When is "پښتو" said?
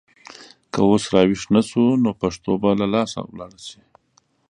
2.21-2.51